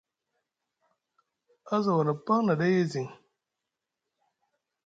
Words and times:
A 1.73 1.75
za 1.83 1.91
wala 1.97 2.13
paŋ 2.25 2.39
na 2.45 2.53
ɗay 2.59 2.75
e 2.81 2.83
ziŋ. 2.91 3.07